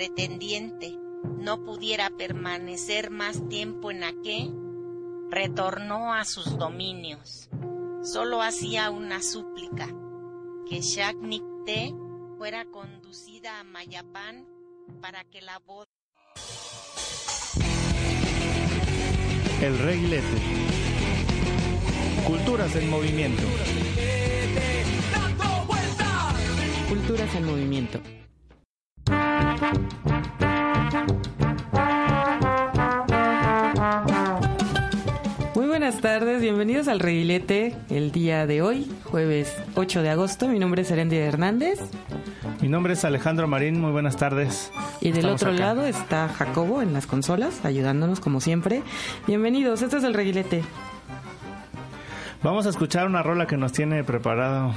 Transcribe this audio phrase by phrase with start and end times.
[0.00, 0.96] Pretendiente,
[1.40, 4.50] no pudiera permanecer más tiempo en aquel
[5.30, 7.50] retornó a sus dominios.
[8.02, 9.88] Solo hacía una súplica,
[10.70, 11.92] que Shaknikte
[12.38, 14.46] fuera conducida a Mayapán
[15.02, 15.90] para que la boda...
[19.60, 20.24] El reguilete.
[22.26, 23.42] Culturas en movimiento.
[26.88, 28.00] Culturas en movimiento.
[35.54, 40.48] Muy buenas tardes, bienvenidos al Reguilete el día de hoy, jueves 8 de agosto.
[40.48, 41.78] Mi nombre es Erendia Hernández.
[42.62, 44.72] Mi nombre es Alejandro Marín, muy buenas tardes.
[45.02, 45.60] Y del Estamos otro acá.
[45.60, 48.82] lado está Jacobo en las consolas, ayudándonos como siempre.
[49.26, 50.62] Bienvenidos, este es el Reguilete.
[52.42, 54.72] Vamos a escuchar una rola que nos tiene preparado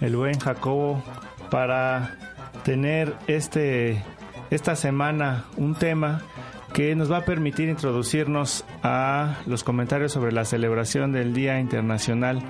[0.00, 1.02] el buen Jacobo
[1.50, 2.31] para
[2.64, 4.02] tener este
[4.50, 6.22] esta semana un tema
[6.74, 12.42] que nos va a permitir introducirnos a los comentarios sobre la celebración del Día Internacional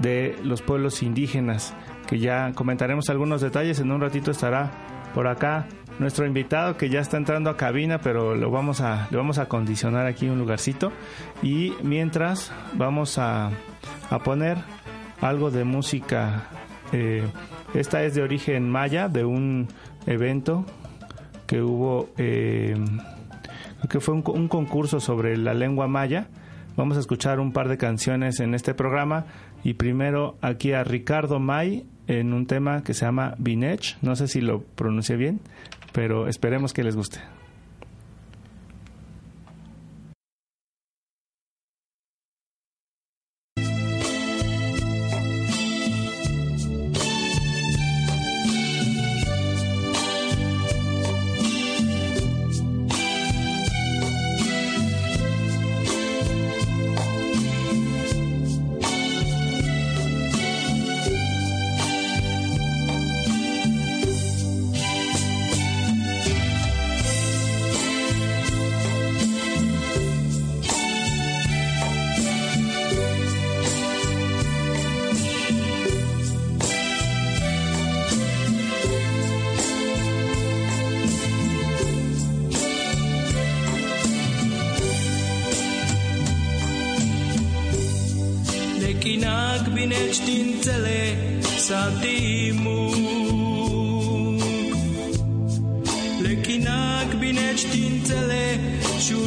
[0.00, 1.74] de los Pueblos Indígenas,
[2.06, 4.70] que ya comentaremos algunos detalles, en un ratito estará
[5.14, 5.66] por acá
[5.98, 9.46] nuestro invitado que ya está entrando a cabina, pero lo vamos a le vamos a
[9.46, 10.92] condicionar aquí un lugarcito.
[11.42, 13.50] Y mientras vamos a,
[14.10, 14.58] a poner
[15.20, 16.48] algo de música
[16.92, 17.24] eh,
[17.74, 19.68] esta es de origen maya de un
[20.06, 20.64] evento
[21.46, 22.74] que hubo eh,
[23.88, 26.28] que fue un, co- un concurso sobre la lengua maya.
[26.76, 29.24] Vamos a escuchar un par de canciones en este programa
[29.64, 33.96] y primero aquí a Ricardo May en un tema que se llama Binech.
[34.02, 35.40] No sé si lo pronuncié bien,
[35.92, 37.18] pero esperemos que les guste.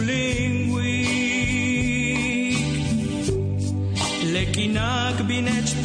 [0.05, 2.57] feeling weak.
[4.33, 5.84] Lekinak binet.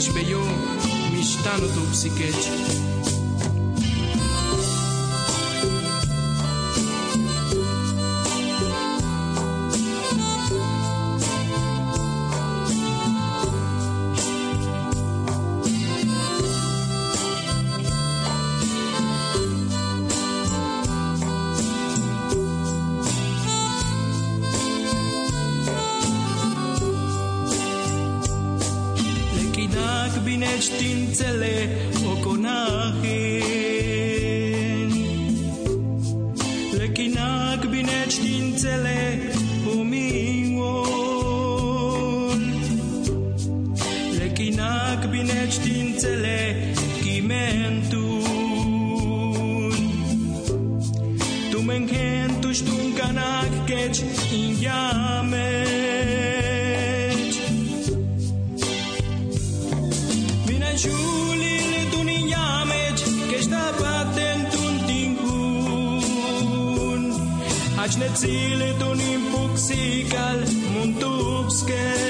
[0.00, 0.42] espelhou,
[1.12, 2.89] me está no teu psiquete.
[30.24, 31.68] bine științele
[32.12, 33.40] oconahin.
[36.76, 38.99] Le chinac bine științele
[68.20, 70.38] zile tu nimpuxical
[70.72, 72.09] muntuxke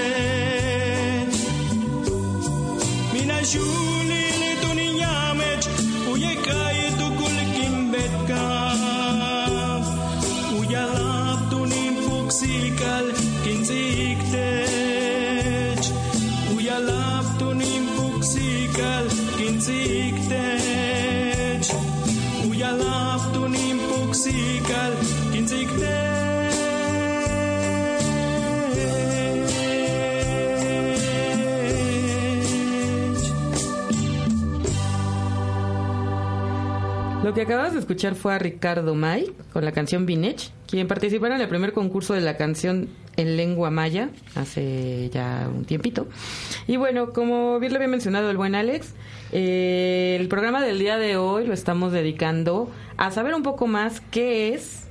[37.46, 41.40] que acabas de escuchar fue a Ricardo May con la canción Binech, quien participara en
[41.40, 46.06] el primer concurso de la canción en lengua maya hace ya un tiempito.
[46.66, 48.92] Y bueno, como bien lo había mencionado el buen Alex,
[49.32, 54.02] eh, el programa del día de hoy lo estamos dedicando a saber un poco más
[54.10, 54.89] qué es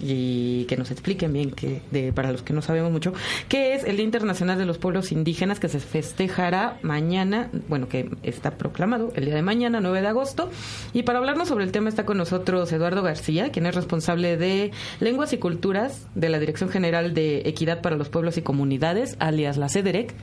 [0.00, 3.12] y que nos expliquen bien que de, para los que no sabemos mucho
[3.48, 8.10] qué es el Día Internacional de los Pueblos Indígenas que se festejará mañana, bueno, que
[8.22, 10.50] está proclamado el día de mañana, 9 de agosto.
[10.92, 14.72] Y para hablarnos sobre el tema está con nosotros Eduardo García, quien es responsable de
[15.00, 19.56] Lenguas y Culturas de la Dirección General de Equidad para los Pueblos y Comunidades, alias
[19.56, 20.14] la CEDEREC,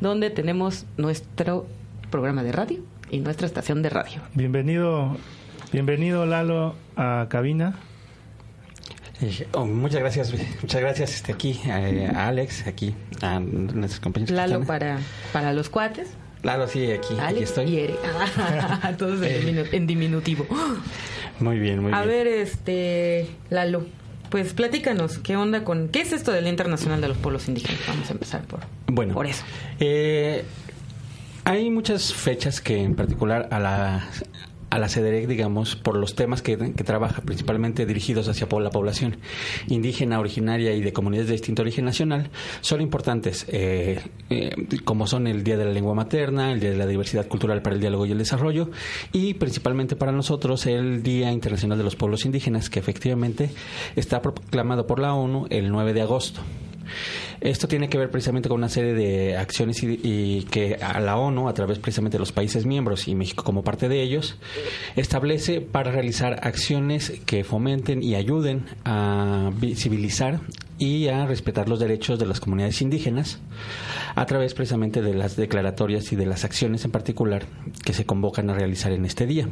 [0.00, 1.66] donde tenemos nuestro
[2.10, 2.78] programa de radio
[3.10, 4.20] y nuestra estación de radio.
[4.34, 5.16] Bienvenido,
[5.72, 7.76] bienvenido Lalo a cabina.
[9.22, 14.34] Eh, oh, muchas gracias, muchas gracias este, aquí eh, a Alex, aquí a nuestros compañeros.
[14.36, 14.98] Lalo para,
[15.32, 16.08] para los cuates.
[16.42, 17.64] Lalo, sí, aquí, aquí estoy.
[17.78, 17.90] y.
[18.82, 20.46] Ah, todos en, diminu- en diminutivo.
[21.40, 22.08] Muy bien, muy A bien.
[22.08, 23.86] ver, este, Lalo,
[24.30, 27.80] pues platícanos, ¿qué onda con, qué es esto del Día Internacional de los Pueblos Indígenas?
[27.88, 29.44] Vamos a empezar por, Bueno, por eso.
[29.80, 30.44] Eh,
[31.44, 34.08] hay muchas fechas que en particular a la
[34.70, 39.16] a la CEDEREC, digamos, por los temas que, que trabaja, principalmente dirigidos hacia la población
[39.68, 42.30] indígena, originaria y de comunidades de distinto origen nacional,
[42.60, 44.54] son importantes, eh, eh,
[44.84, 47.74] como son el Día de la Lengua Materna, el Día de la Diversidad Cultural para
[47.74, 48.70] el Diálogo y el Desarrollo,
[49.12, 53.50] y principalmente para nosotros el Día Internacional de los Pueblos Indígenas, que efectivamente
[53.94, 56.40] está proclamado por la ONU el 9 de agosto.
[57.40, 61.54] Esto tiene que ver precisamente con una serie de acciones y, que la ONU, a
[61.54, 64.36] través precisamente de los países miembros y México como parte de ellos,
[64.96, 70.40] establece para realizar acciones que fomenten y ayuden a visibilizar
[70.78, 73.40] y a respetar los derechos de las comunidades indígenas
[74.14, 77.46] a través precisamente de las declaratorias y de las acciones en particular
[77.84, 79.48] que se convocan a realizar en este día.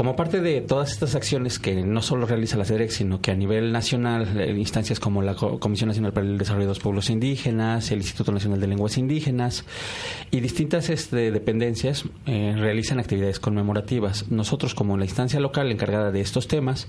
[0.00, 3.34] Como parte de todas estas acciones que no solo realiza la CEDEX, sino que a
[3.34, 7.90] nivel nacional, instancias como la Co- Comisión Nacional para el Desarrollo de los Pueblos Indígenas,
[7.90, 9.66] el Instituto Nacional de Lenguas Indígenas
[10.30, 14.30] y distintas este, dependencias eh, realizan actividades conmemorativas.
[14.30, 16.88] Nosotros, como la instancia local encargada de estos temas,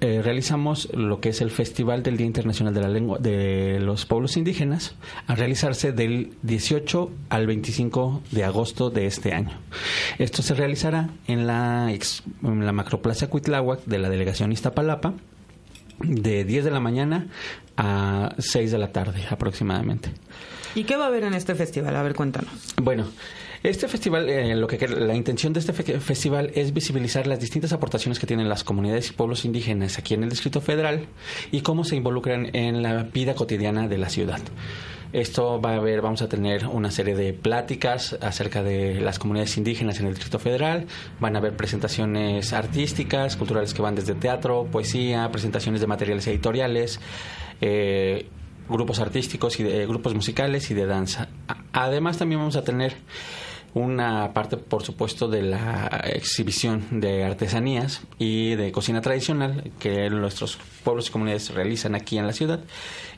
[0.00, 4.06] eh, realizamos lo que es el Festival del Día Internacional de la Lengua de los
[4.06, 4.94] Pueblos Indígenas,
[5.26, 9.58] a realizarse del 18 al 25 de agosto de este año.
[10.18, 15.14] Esto se realizará en la, ex- en la Macroplaza Cuitláhuac de la delegación Iztapalapa
[16.00, 17.28] de 10 de la mañana
[17.76, 20.10] a 6 de la tarde aproximadamente.
[20.74, 21.94] ¿Y qué va a haber en este festival?
[21.96, 22.50] A ver, cuéntanos.
[22.82, 23.06] Bueno,
[23.62, 27.72] este festival, eh, lo que la intención de este fe- festival es visibilizar las distintas
[27.72, 31.06] aportaciones que tienen las comunidades y pueblos indígenas aquí en el Distrito Federal
[31.52, 34.40] y cómo se involucran en la vida cotidiana de la ciudad.
[35.14, 39.56] Esto va a haber, vamos a tener una serie de pláticas acerca de las comunidades
[39.56, 40.88] indígenas en el Distrito Federal.
[41.20, 46.98] Van a haber presentaciones artísticas, culturales que van desde teatro, poesía, presentaciones de materiales editoriales,
[47.60, 48.26] eh,
[48.68, 51.28] grupos artísticos y de, grupos musicales y de danza.
[51.72, 52.96] Además también vamos a tener
[53.74, 60.58] una parte, por supuesto, de la exhibición de artesanías y de cocina tradicional que nuestros
[60.84, 62.60] pueblos y comunidades realizan aquí en la ciudad.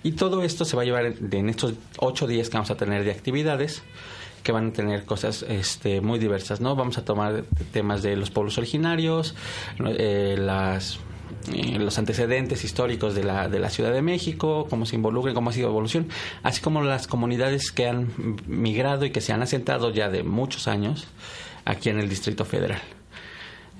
[0.02, 3.04] Y todo esto se va a llevar en estos ocho días que vamos a tener
[3.04, 3.82] de actividades
[4.42, 6.76] que van a tener cosas este, muy diversas, ¿no?
[6.76, 9.34] Vamos a tomar temas de los pueblos originarios,
[9.84, 11.00] eh, las
[11.52, 15.50] eh, los antecedentes históricos de la, de la Ciudad de México, cómo se involucran, cómo
[15.50, 16.08] ha sido evolución,
[16.42, 18.08] así como las comunidades que han
[18.46, 21.06] migrado y que se han asentado ya de muchos años
[21.64, 22.80] aquí en el Distrito Federal.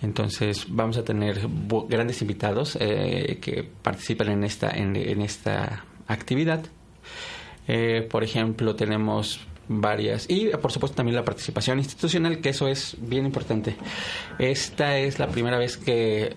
[0.02, 1.40] Entonces vamos a tener
[1.88, 6.66] grandes invitados eh, que participan en esta, en, en esta actividad.
[7.66, 12.96] Eh, por ejemplo, tenemos varias y por supuesto también la participación institucional, que eso es
[13.00, 13.76] bien importante.
[14.38, 16.36] Esta es la primera vez que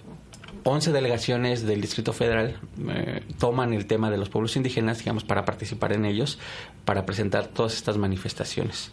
[0.63, 2.57] 11 delegaciones del Distrito Federal
[2.89, 6.39] eh, toman el tema de los pueblos indígenas, digamos, para participar en ellos,
[6.85, 8.91] para presentar todas estas manifestaciones.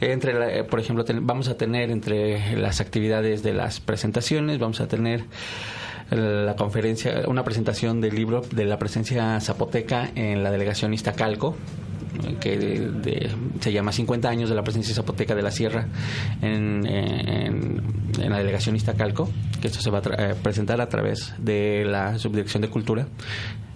[0.00, 4.80] Entre, la- eh, por ejemplo, vamos a tener entre las actividades de las presentaciones, vamos
[4.80, 5.24] a tener
[6.10, 12.01] la conferencia, una presentación del libro de la presencia zapoteca en la delegación Iztacalco, eh,
[12.40, 15.86] que de- de- se llama 50 años de la presencia zapoteca de la sierra
[16.40, 17.82] en, en-
[18.20, 21.84] en la delegación Iztacalco, que esto se va a tra- eh, presentar a través de
[21.86, 23.06] la subdirección de cultura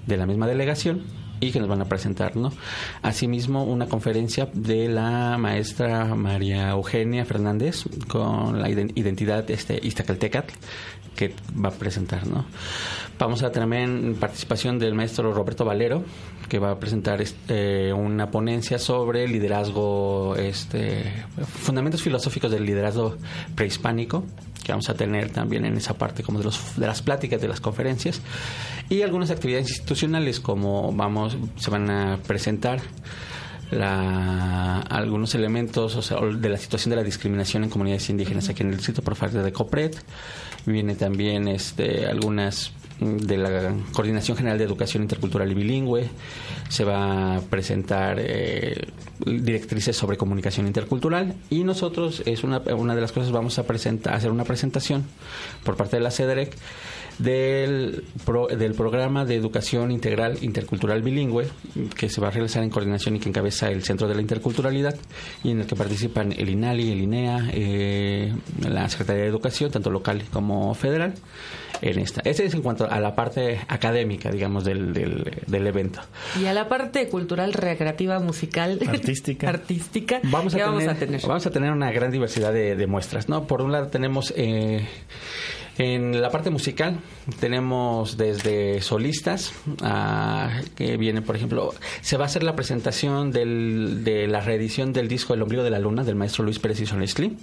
[0.07, 1.03] de la misma delegación
[1.39, 2.51] y que nos van a presentar, ¿no?
[3.03, 10.55] Asimismo, una conferencia de la maestra María Eugenia Fernández con la iden- identidad este, Iztacaltecatl
[11.17, 12.45] que va a presentar, ¿no?
[13.19, 16.05] Vamos a también participación del maestro Roberto Valero
[16.49, 23.17] que va a presentar este, una ponencia sobre liderazgo, este, fundamentos filosóficos del liderazgo
[23.55, 24.25] prehispánico
[24.63, 27.49] que vamos a tener también en esa parte como de, los, de las pláticas de
[27.49, 28.21] las conferencias
[28.89, 32.81] y algunas actividades institucionales como vamos se van a presentar
[33.71, 38.63] la, algunos elementos o sea, de la situación de la discriminación en comunidades indígenas aquí
[38.63, 39.95] en el distrito por parte de COPRED
[40.67, 46.09] viene también este algunas de la Coordinación General de Educación Intercultural y Bilingüe.
[46.69, 48.89] Se va a presentar eh,
[49.25, 51.35] directrices sobre comunicación intercultural.
[51.51, 55.05] Y nosotros es una, una de las cosas vamos a presentar hacer una presentación
[55.65, 56.57] por parte de la CEDEREC
[57.19, 61.47] del, pro- del programa de educación integral intercultural bilingüe
[61.97, 64.95] que se va a realizar en coordinación y que encabeza el Centro de la Interculturalidad
[65.43, 68.35] y en el que participan el INALI, el INEA, eh,
[68.69, 71.15] la Secretaría de Educación, tanto local como federal,
[71.83, 72.21] en esta.
[72.25, 76.01] Ese es en cuanto a la parte académica, digamos, del, del, del evento.
[76.41, 79.49] Y a la parte cultural, recreativa, musical, Artística.
[79.57, 81.21] artística, Vamos a, ¿qué tener, vamos a tener?
[81.27, 83.47] vamos a tener una gran diversidad de, de muestras, ¿no?
[83.47, 84.87] Por un lado tenemos eh,
[85.79, 87.01] en la parte musical
[87.39, 89.53] tenemos desde solistas
[89.83, 94.93] a, que vienen, por ejemplo, se va a hacer la presentación del, de la reedición
[94.93, 97.37] del disco El ombligo de la luna del maestro Luis Pérez y Sonestli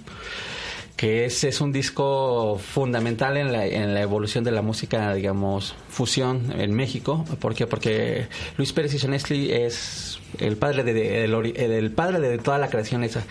[0.96, 5.74] que ese es un disco fundamental en la, en la evolución de la música, digamos,
[5.88, 7.24] fusión en México.
[7.40, 7.66] ¿Por qué?
[7.66, 13.02] Porque Luis Pérez y Sonestli es el padre de, el padre de toda la creación
[13.02, 13.24] esa.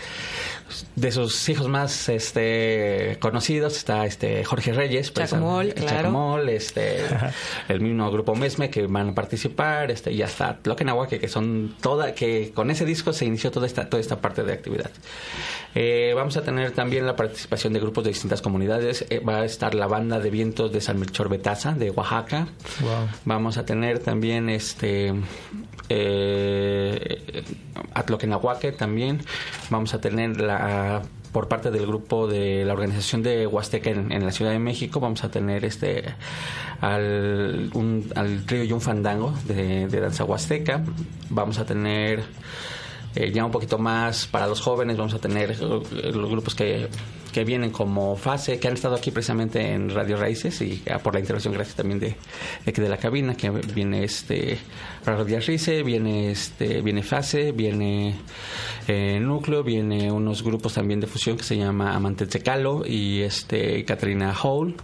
[0.95, 6.47] De sus hijos más este conocidos está este Jorge Reyes, Chacmol, precisamente, claro.
[6.47, 6.99] Este
[7.69, 12.13] el mismo grupo Mesme que van a participar, este y hasta Tloquenahuaque que son toda
[12.13, 14.91] que con ese disco se inició toda esta toda esta parte de actividad.
[15.75, 19.05] Eh, vamos a tener también la participación de grupos de distintas comunidades.
[19.09, 22.47] Eh, va a estar la banda de vientos de San Melchor Betaza, de Oaxaca.
[22.81, 23.07] Wow.
[23.25, 25.13] Vamos a tener también este
[25.89, 27.43] eh,
[27.93, 29.21] Atloquenahuaque también.
[29.69, 30.62] Vamos a tener la
[31.31, 34.99] por parte del grupo de la organización de Huasteca en, en la Ciudad de México
[34.99, 36.03] vamos a tener este
[36.79, 37.71] al,
[38.15, 40.83] al trío y un fandango de, de danza huasteca.
[41.29, 42.23] Vamos a tener
[43.15, 46.89] eh, ya un poquito más para los jóvenes vamos a tener eh, los grupos que,
[47.33, 51.13] que vienen como fase que han estado aquí precisamente en Radio Raíces y ah, por
[51.13, 52.15] la intervención gracias también de,
[52.65, 54.57] de de la cabina que viene este
[55.05, 58.15] Radio Rice viene este viene fase viene
[58.87, 63.21] eh, núcleo viene unos grupos también de fusión que se llama Amantes de Calo y
[63.21, 64.75] este Katrina Hall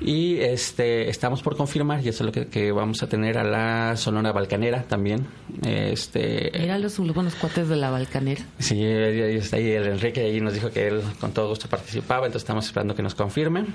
[0.00, 3.44] y este estamos por confirmar y eso es lo que, que vamos a tener a
[3.44, 5.26] la Sonora Balcanera también
[5.62, 8.42] este Mira los buenos cuates de la Balcanera.
[8.58, 12.42] Sí, está ahí el Enrique ahí nos dijo que él con todo gusto participaba, entonces
[12.42, 13.66] estamos esperando que nos confirmen.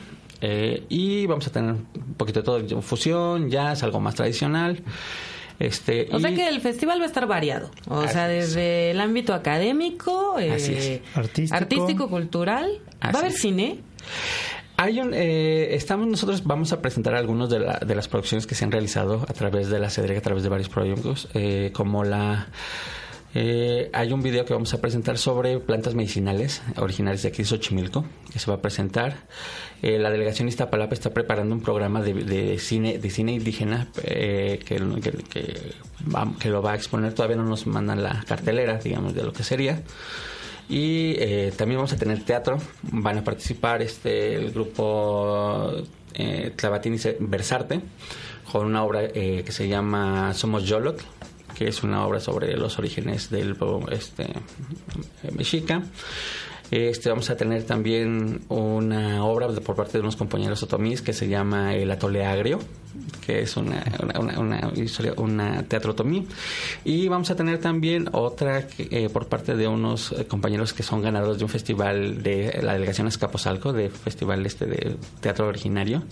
[0.41, 4.83] Eh, y vamos a tener un poquito de todo, fusión, jazz, algo más tradicional.
[5.59, 7.71] Este, O sea que el festival va a estar variado.
[7.87, 8.49] O Así sea, es.
[8.53, 11.51] desde el ámbito académico, eh, es.
[11.51, 12.09] Artístico.
[12.09, 12.79] cultural.
[13.03, 13.39] ¿Va a haber es.
[13.41, 13.79] cine?
[14.79, 18.53] Hay un, eh, estamos nosotros vamos a presentar algunos de, la- de las producciones que
[18.55, 22.03] se han realizado a través de la CEDREC, a través de varios proyectos, eh, como
[22.03, 22.47] la
[23.33, 27.45] eh, hay un video que vamos a presentar sobre plantas medicinales originarias de aquí de
[27.45, 29.17] Xochimilco, que se va a presentar.
[29.81, 34.59] Eh, la delegación Iztapalapa está preparando un programa de, de cine de cine indígena eh,
[34.65, 34.75] que,
[36.39, 37.13] que lo va a exponer.
[37.13, 39.81] Todavía no nos mandan la cartelera, digamos, de lo que sería.
[40.69, 42.57] Y eh, también vamos a tener teatro.
[42.83, 45.71] Van a participar este el grupo
[46.13, 47.79] eh, Tlavatini Versarte,
[48.51, 51.01] con una obra eh, que se llama Somos Yolot,
[51.55, 54.27] que es una obra sobre los orígenes del pueblo este,
[55.31, 55.83] mexica.
[56.71, 61.27] Este, vamos a tener también una obra por parte de unos compañeros otomís que se
[61.27, 62.59] llama El Atole Agrio,
[63.25, 63.83] que es una,
[64.19, 66.27] una, historia, una teatro otomí.
[66.83, 71.01] Y vamos a tener también otra eh, por parte de unos eh, compañeros que son
[71.01, 76.03] ganadores de un festival de la delegación Escaposalco, de festival este de teatro originario,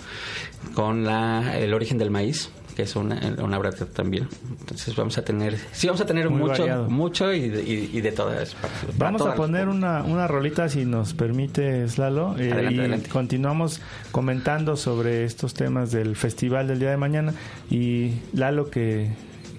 [0.73, 4.27] con la, El Origen del Maíz que es una, una obra también.
[4.59, 6.89] Entonces vamos a tener, sí vamos a tener Muy mucho, variado.
[6.89, 8.97] mucho y de, y, y de todas partes.
[8.97, 13.09] Vamos a poner una, una rolita si nos permite, Slalo, eh, Adelante, y adelante.
[13.09, 17.33] continuamos comentando sobre estos temas del festival del día de mañana.
[17.69, 19.09] Y Lalo, que,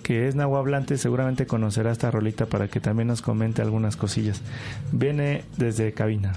[0.03, 4.43] que es nahuablante, seguramente conocerá esta rolita para que también nos comente algunas cosillas.
[4.93, 6.35] Viene desde cabina.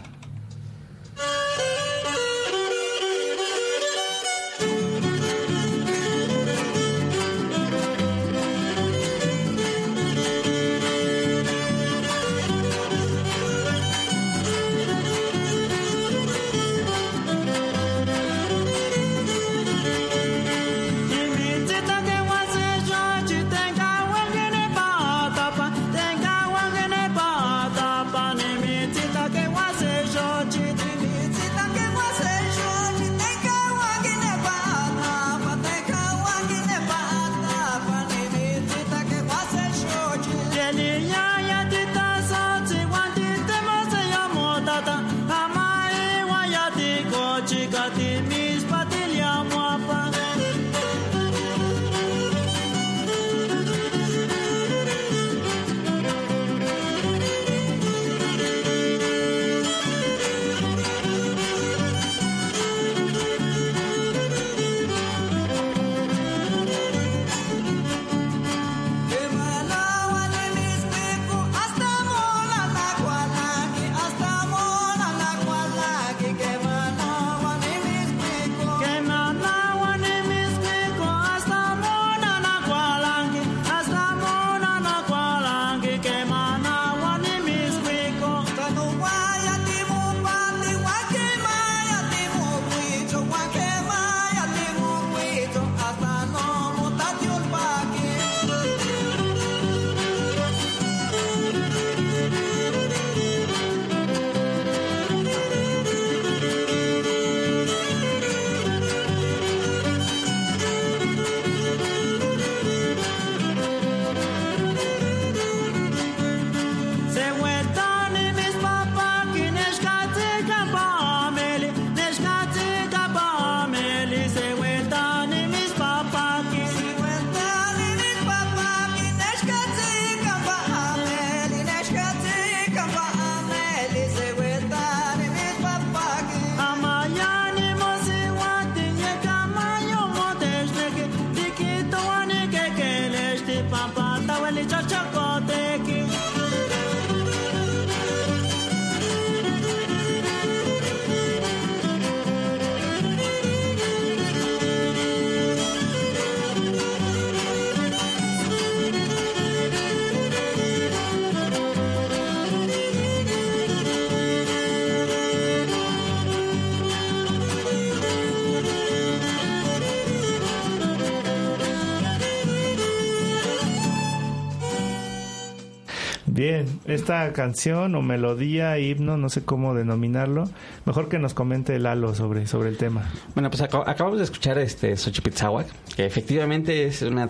[176.40, 180.46] Bien, esta canción o melodía, himno, no sé cómo denominarlo,
[180.86, 183.10] mejor que nos comente Lalo sobre, sobre el tema.
[183.36, 187.28] Bueno, pues aca- acabamos de escuchar este Xochipitzahuac, que efectivamente es una-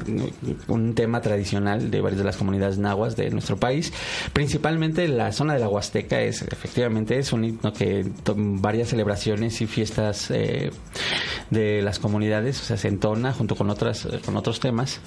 [0.67, 3.91] un tema tradicional de varias de las comunidades nahuas de nuestro país.
[4.31, 9.65] Principalmente la zona de la Huasteca es efectivamente es un himno que varias celebraciones y
[9.65, 10.69] fiestas eh,
[11.49, 14.99] de las comunidades o sea, se entona junto con otras con otros temas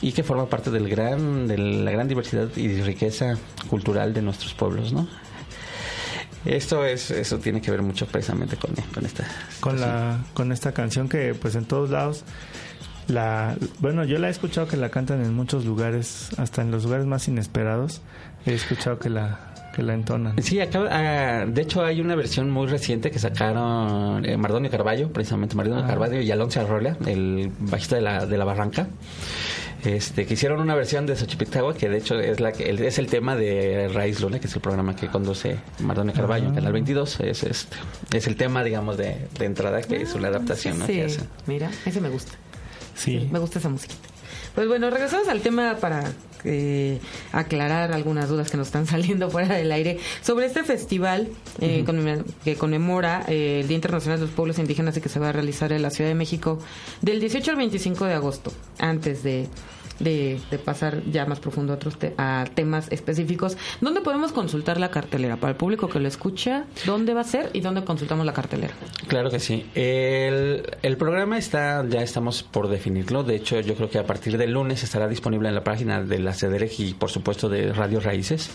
[0.00, 3.36] y que forma parte del gran de la gran diversidad y riqueza
[3.68, 5.08] cultural de nuestros pueblos, ¿no?
[6.44, 9.26] Esto es eso tiene que ver mucho precisamente con, con esta
[9.60, 12.24] con la con esta canción que pues en todos lados
[13.08, 16.84] la bueno yo la he escuchado que la cantan en muchos lugares hasta en los
[16.84, 18.02] lugares más inesperados
[18.46, 22.50] he escuchado que la que la entonan Sí, acaba- ah, de hecho hay una versión
[22.50, 25.88] muy reciente que sacaron eh, Mardonio Carballo, precisamente Mardonio Ah.
[25.88, 28.86] Carballo y Alonso Arrola, el bajista de la, de la Barranca.
[29.84, 33.06] este, que hicieron una versión de Xochipitagua, que de hecho es la que es el
[33.06, 37.20] tema de Raíz Luna, que es el programa que conduce Mardone Carballo en Canal 22.
[37.20, 37.76] Es, este,
[38.14, 40.86] es el tema, digamos, de, de entrada, que es una adaptación ¿no?
[40.86, 41.28] Sí, que hacen.
[41.46, 42.32] mira, ese me gusta.
[42.94, 43.28] Sí.
[43.30, 43.92] Me gusta esa música.
[44.54, 46.12] Pues bueno, regresamos al tema para
[46.44, 47.00] eh,
[47.32, 51.28] aclarar algunas dudas que nos están saliendo fuera del aire sobre este festival
[51.60, 55.18] eh, conmemora- que conmemora eh, el Día Internacional de los Pueblos Indígenas y que se
[55.18, 56.58] va a realizar en la Ciudad de México
[57.02, 59.48] del 18 al 25 de agosto, antes de,
[59.98, 63.56] de, de pasar ya más profundo a otros te- a temas específicos.
[63.80, 65.36] ¿Dónde podemos consultar la cartelera?
[65.36, 68.74] Para el público que lo escucha, ¿dónde va a ser y dónde consultamos la cartelera?
[69.08, 69.66] Claro que sí.
[69.74, 73.22] El, el programa está, ya estamos por definirlo.
[73.24, 76.18] De hecho, yo creo que a partir del lunes estará disponible en la página de
[76.18, 78.50] la CEDEREG y, por supuesto, de Radio Raíces.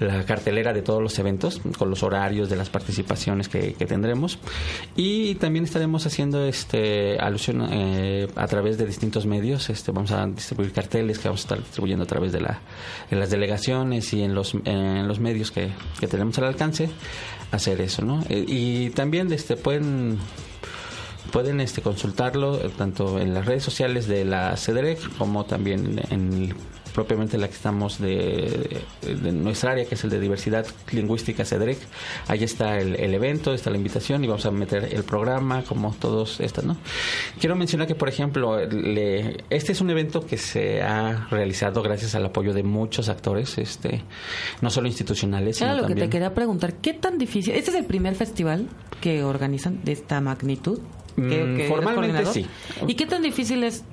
[0.00, 4.38] La cartelera de todos los eventos, con los horarios de las participaciones que, tendremos.
[4.96, 9.70] Y también estaremos haciendo este alusión eh, a través de distintos medios.
[9.70, 12.60] Este, vamos a distribuir carteles que vamos a estar distribuyendo a través de, la,
[13.10, 16.90] de las delegaciones y en los, en los medios que, que tenemos al alcance
[17.52, 18.22] hacer eso, ¿no?
[18.28, 20.18] Eh, y también este pueden
[21.32, 26.54] pueden este consultarlo eh, tanto en las redes sociales de la CEDEREC como también en
[26.94, 31.78] propiamente la que estamos de, de nuestra área que es el de diversidad lingüística CEDEREC
[32.28, 35.92] ahí está el, el evento está la invitación y vamos a meter el programa como
[35.98, 36.76] todos estas no
[37.40, 42.14] quiero mencionar que por ejemplo le- este es un evento que se ha realizado gracias
[42.14, 44.02] al apoyo de muchos actores este
[44.60, 46.74] no solo institucionales sino Era lo que te quería preguntar.
[46.74, 47.54] ¿Qué tan difícil?
[47.54, 48.68] ¿Este es el primer festival
[49.00, 50.78] que organizan de esta magnitud?
[51.16, 52.46] Que- Mm, que formalmente sí.
[52.88, 53.84] ¿Y qué tan difícil es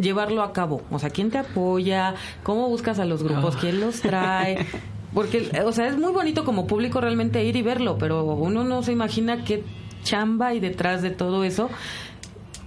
[0.00, 0.82] llevarlo a cabo?
[0.90, 2.14] O sea, ¿quién te apoya?
[2.42, 3.56] ¿Cómo buscas a los grupos?
[3.56, 4.66] ¿Quién los trae?
[5.14, 8.82] Porque, o sea, es muy bonito como público realmente ir y verlo, pero uno no
[8.82, 9.64] se imagina qué
[10.04, 11.68] chamba hay detrás de todo eso.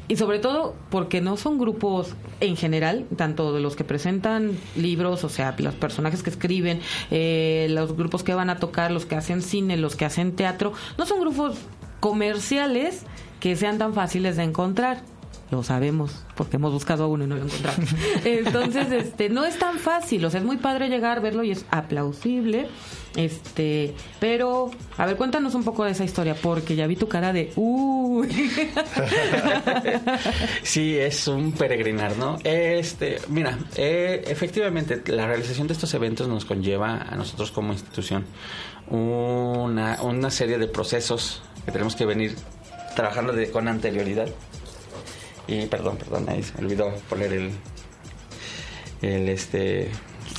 [0.09, 5.23] Y sobre todo porque no son grupos en general, tanto de los que presentan libros,
[5.23, 9.15] o sea, los personajes que escriben, eh, los grupos que van a tocar, los que
[9.15, 11.57] hacen cine, los que hacen teatro, no son grupos
[12.01, 13.03] comerciales
[13.39, 15.03] que sean tan fáciles de encontrar.
[15.51, 17.89] Lo sabemos, porque hemos buscado a uno y no lo encontramos.
[18.25, 21.65] Entonces, este, no es tan fácil, o sea, es muy padre llegar, verlo y es
[21.69, 22.67] aplausible.
[23.15, 27.31] Este, pero, a ver, cuéntanos un poco de esa historia, porque ya vi tu cara
[27.31, 28.27] de, uy.
[30.63, 32.39] Sí, es un peregrinar, ¿no?
[32.43, 38.25] Este, mira, eh, efectivamente, la realización de estos eventos nos conlleva a nosotros como institución
[38.87, 42.35] una, una serie de procesos que tenemos que venir
[42.95, 44.27] trabajando de, con anterioridad.
[45.47, 47.51] Y perdón, perdón, ahí se me olvidó poner el,
[49.01, 49.89] el este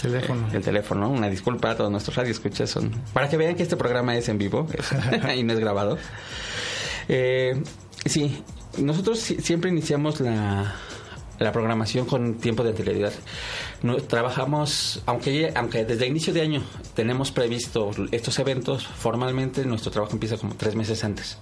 [0.01, 0.49] Teléfono.
[0.53, 1.11] el teléfono.
[1.11, 2.71] Una disculpa a todos nuestros radioescuchas.
[2.71, 4.93] Son, para que vean que este programa es en vivo es-
[5.37, 5.99] y no es grabado.
[7.09, 7.63] Eh,
[8.07, 8.43] sí,
[8.79, 10.75] nosotros si- siempre iniciamos la,
[11.39, 13.13] la programación con tiempo de anterioridad.
[13.83, 16.63] No, trabajamos, aunque, aunque desde inicio de año
[16.95, 21.37] tenemos previsto estos eventos, formalmente nuestro trabajo empieza como tres meses antes.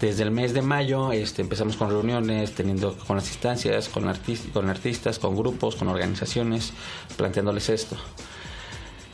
[0.00, 4.52] Desde el mes de mayo este, empezamos con reuniones, teniendo con las instancias, con, artis-
[4.52, 6.72] con artistas, con grupos, con organizaciones,
[7.16, 7.96] planteándoles esto.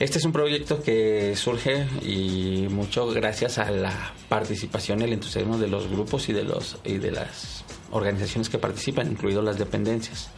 [0.01, 5.59] Este es un proyecto que surge y mucho gracias a la participación y el entusiasmo
[5.59, 10.31] de los grupos y de los y de las organizaciones que participan, incluidas las dependencias.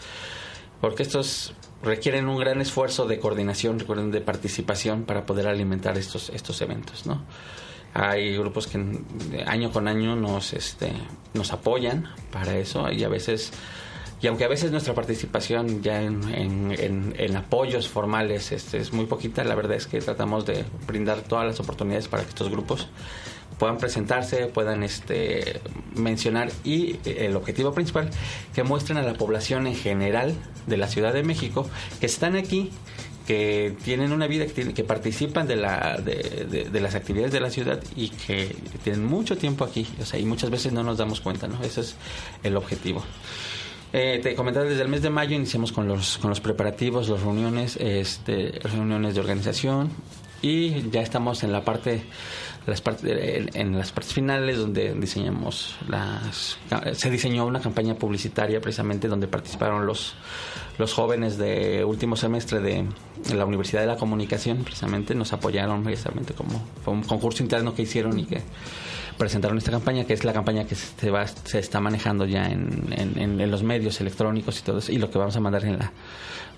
[0.82, 6.60] Porque estos requieren un gran esfuerzo de coordinación, de participación para poder alimentar estos estos
[6.60, 7.22] eventos, ¿no?
[7.94, 8.76] Hay grupos que
[9.46, 10.92] año con año nos este
[11.32, 13.52] nos apoyan para eso y a veces
[14.20, 16.22] y aunque a veces nuestra participación ya en,
[17.16, 21.46] en- apoyos formales este, es muy poquita, la verdad es que tratamos de brindar todas
[21.46, 22.88] las oportunidades para que estos grupos
[23.58, 25.60] puedan presentarse, puedan este,
[25.94, 28.08] mencionar y el objetivo principal,
[28.54, 30.34] que muestren a la población en general
[30.66, 31.68] de la Ciudad de México
[32.00, 32.70] que están aquí,
[33.26, 37.32] que tienen una vida, que, tienen- que participan de, la, de, de- de las actividades
[37.32, 40.82] de la ciudad y que tienen mucho tiempo aquí, o sea, y muchas veces no
[40.82, 41.62] nos damos cuenta, ¿no?
[41.62, 41.96] Ese es
[42.42, 43.02] el objetivo.
[43.92, 47.20] Eh, te comentaba desde el mes de mayo iniciamos con los con los preparativos, las
[47.22, 49.90] reuniones, este, reuniones de organización
[50.42, 52.02] y ya estamos en la parte
[52.66, 56.56] las partes en, las partes finales donde diseñamos las
[56.94, 60.14] se diseñó una campaña publicitaria precisamente donde participaron los
[60.78, 62.84] los jóvenes de último semestre de,
[63.34, 67.82] la Universidad de la Comunicación precisamente nos apoyaron precisamente como fue un concurso interno que
[67.82, 68.42] hicieron y que
[69.16, 72.92] presentaron esta campaña, que es la campaña que se, va, se está manejando ya en,
[72.96, 75.78] en- en- los medios electrónicos y todo eso, y lo que vamos a mandar en
[75.78, 75.92] la,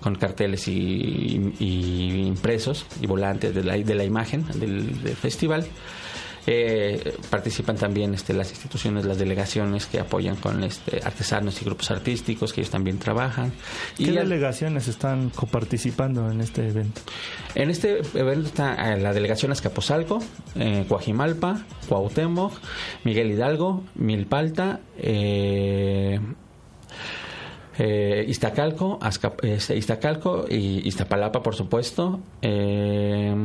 [0.01, 4.89] con carteles y, y impresos y volantes de la, de la imagen del
[5.21, 5.67] festival.
[6.49, 11.91] Eh, participan también este, las instituciones, las delegaciones que apoyan con este, artesanos y grupos
[11.91, 13.51] artísticos, que ellos también trabajan.
[13.97, 17.01] ¿Qué Y delegaciones están coparticipando en este evento?
[17.53, 20.19] en este evento está eh, la delegación Azcapotzalco,
[20.55, 22.53] eh, Coajimalpa, Cuauhtémoc,
[23.03, 26.17] Miguel Hidalgo, Milpalta, eh,
[27.77, 33.35] eh, Iztacalco, Azca- este, Iztacalco y Iztapalapa, por supuesto, eh,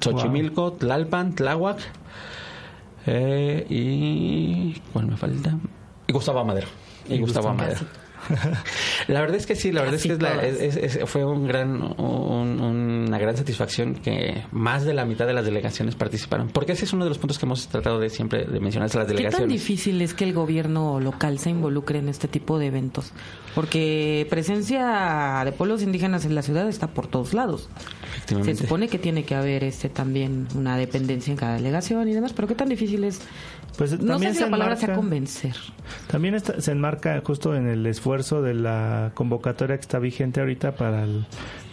[0.00, 1.80] Xochimilco, Tlalpan, Tláhuac
[3.06, 5.56] eh, y ¿cuál me falta?
[6.06, 6.68] Y Gustavo Amadero.
[7.08, 7.80] Y, Gustavo Amadero.
[9.08, 11.08] La verdad es que sí, la verdad es que es la- Casi es- es- es-
[11.08, 15.94] fue un gran, un- una gran satisfacción que más de la mitad de las delegaciones
[15.94, 16.48] participaron.
[16.48, 18.94] Porque ese es uno de los puntos que hemos tratado de siempre de mencionar a
[18.94, 19.48] las ¿Qué tan delegaciones.
[19.52, 23.12] difícil es que el gobierno local se involucre en este tipo de eventos?
[23.54, 27.68] Porque presencia de pueblos indígenas en la ciudad está por todos lados.
[28.26, 32.32] Se supone que tiene que haber este también una dependencia en cada delegación y demás,
[32.32, 33.20] pero qué tan difícil es.
[33.78, 35.54] Pues No sé también si se la palabra sea enmarca- convencer.
[36.06, 40.74] También está- se enmarca justo en el esfuerzo de la convocatoria que está vigente ahorita
[40.76, 41.26] para el,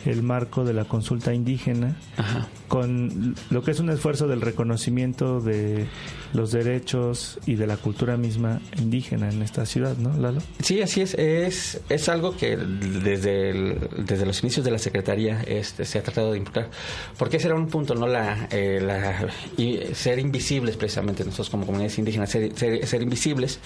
[0.05, 2.47] el marco de la consulta indígena, Ajá.
[2.67, 5.85] con lo que es un esfuerzo del reconocimiento de
[6.33, 10.41] los derechos y de la cultura misma indígena en esta ciudad, ¿no, Lalo?
[10.59, 11.13] Sí, así es.
[11.13, 16.03] Es, es algo que desde, el- desde los inicios de la Secretaría este, se ha
[16.03, 16.69] tratado de impulsar.
[17.17, 18.07] Porque ese era un punto, ¿no?
[18.07, 19.27] La, eh, la-
[19.57, 23.59] y ser invisibles, precisamente, nosotros como comunidades indígenas, ser, ser- ser invisibles.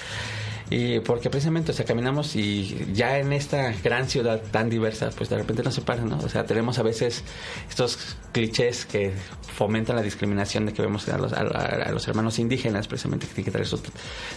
[0.69, 5.29] Y porque precisamente, o sea, caminamos y ya en esta gran ciudad tan diversa, pues
[5.29, 6.17] de repente nos separan, ¿no?
[6.17, 7.23] O sea, tenemos a veces
[7.69, 9.13] estos clichés que
[9.55, 13.45] fomentan la discriminación de que vemos a los, a los hermanos indígenas, precisamente, que tienen
[13.45, 13.81] que traer sus,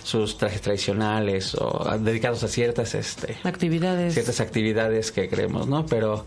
[0.05, 4.15] sus trajes tradicionales o dedicados a ciertas, este, Actividades.
[4.15, 5.85] ciertas actividades que creemos, ¿no?
[5.87, 6.27] Pero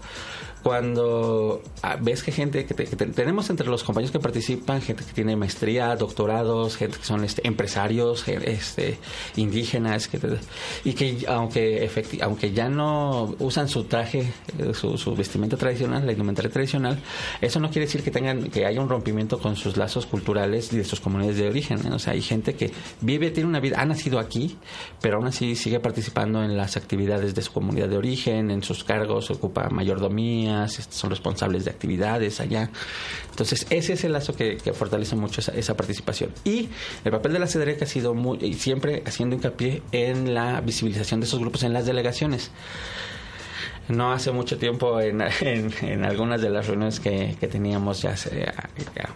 [0.63, 4.81] cuando ah, ves que gente que, te- que te- tenemos entre los compañeros que participan
[4.81, 8.97] gente que tiene maestría, doctorados, gente que son este, empresarios, este,
[9.35, 10.39] indígenas, que te-
[10.85, 16.13] y que aunque efecti- aunque ya no usan su traje, eh, su, vestimenta tradicional, la
[16.13, 16.97] indumentaria tradicional,
[17.41, 20.77] eso no quiere decir que tengan que haya un rompimiento con sus lazos culturales y
[20.77, 21.79] de sus comunidades de origen.
[21.85, 21.91] ¿eh?
[21.91, 22.71] O sea, hay gente que
[23.01, 24.57] vive, tiene una vida, ha nacido aquí,
[25.01, 28.83] pero aún así sigue participando en las actividades de su comunidad de origen, en sus
[28.83, 30.52] cargos, ocupa mayordomías,
[30.89, 32.69] son responsables de actividades allá.
[33.29, 36.31] Entonces, ese es el lazo que, que fortalece mucho esa, esa participación.
[36.43, 36.69] Y
[37.03, 41.19] el papel de la CEDREC ha sido muy, y siempre haciendo hincapié en la visibilización
[41.19, 42.51] de esos grupos en las delegaciones.
[43.89, 48.15] No hace mucho tiempo, en, en- en algunas de las reuniones que, que teníamos ya,
[48.15, 49.09] sea, ya,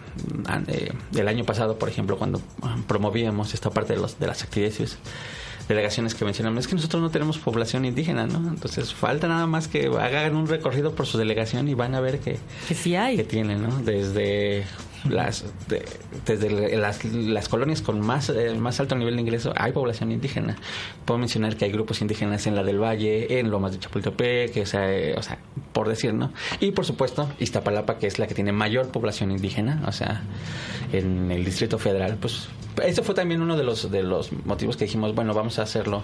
[0.46, 4.26] ah, eh, el año pasado, por ejemplo, cuando ah, promovíamos esta parte de, los, de
[4.26, 4.98] las actividades,
[5.68, 8.38] delegaciones que mencionamos, es que nosotros no tenemos población indígena, ¿no?
[8.48, 12.20] Entonces falta nada más que hagan un recorrido por su delegación y van a ver
[12.20, 13.16] que, Que sí hay.
[13.16, 13.78] que tienen, ¿no?
[13.82, 14.64] Desde
[15.08, 15.84] las de-
[16.26, 20.56] desde las, las colonias con más eh, más alto nivel de ingreso hay población indígena.
[21.04, 24.66] Puedo mencionar que hay grupos indígenas en la del Valle, en Lomas de Chapultepec, o,
[24.66, 25.38] sea, eh, o sea,
[25.72, 26.32] por decir, ¿no?
[26.60, 30.22] Y por supuesto, Iztapalapa, que es la que tiene mayor población indígena, o sea,
[30.92, 32.48] en el Distrito Federal, pues
[32.84, 36.02] eso fue también uno de los de los motivos que dijimos, bueno, vamos a hacerlo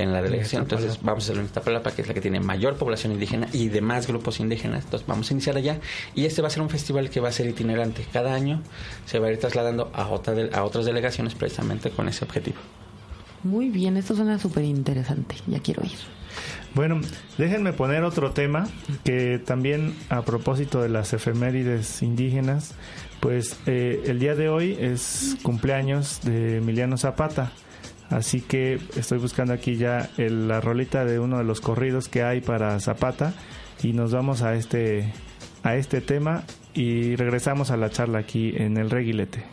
[0.00, 2.76] en la delegación, entonces vamos a hacerlo en Iztapalapa, que es la que tiene mayor
[2.76, 5.78] población indígena y demás grupos indígenas, entonces vamos a iniciar allá
[6.14, 8.62] y este va a ser un festival que va a ser itinerante, cada año
[9.06, 12.56] se va a ir trasladando a, otra de- a otras delegaciones precisamente con ese objetivo.
[13.42, 15.36] Muy bien, esto suena súper interesante.
[15.46, 15.92] Ya quiero ir.
[16.74, 17.00] Bueno,
[17.38, 18.68] déjenme poner otro tema
[19.02, 22.74] que también a propósito de las efemérides indígenas,
[23.18, 27.50] pues eh, el día de hoy es cumpleaños de Emiliano Zapata.
[28.10, 32.22] Así que estoy buscando aquí ya el- la rolita de uno de los corridos que
[32.22, 33.32] hay para Zapata
[33.82, 35.12] y nos vamos a este
[35.62, 36.42] a este tema
[36.74, 39.44] y regresamos a la charla aquí en el Reguilete.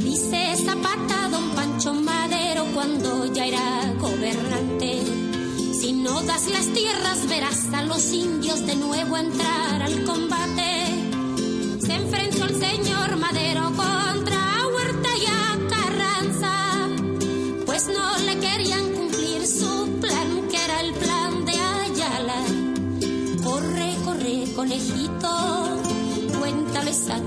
[0.00, 5.02] Dice Zapata don Pancho Madero cuando ya era gobernante.
[5.72, 10.65] Si no das las tierras verás a los indios de nuevo entrar al combate.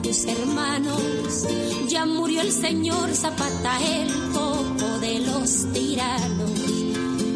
[0.09, 1.45] Tus hermanos.
[1.87, 6.49] Ya murió el señor Zapata, el coco de los tiranos.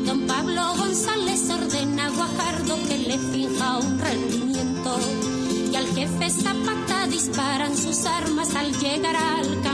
[0.08, 4.98] Don Pablo González ordena a Guajardo que le finja un rendimiento.
[5.72, 9.73] Y al jefe Zapata disparan sus armas al llegar al campamento.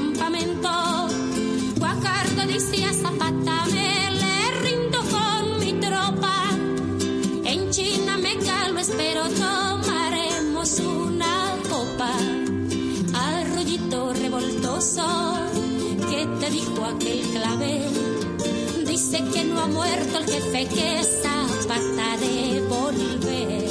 [16.69, 18.85] ¿Qué te dijo aquel clavel?
[18.85, 23.69] Dice que no ha muerto el jefe, que Zapata de volver.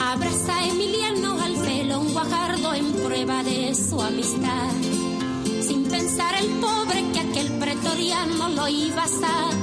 [0.00, 4.70] Abraza a Emiliano al felón Guajardo en prueba de su amistad.
[5.60, 9.55] Sin pensar el pobre que aquel pretoriano lo iba a sacrificar.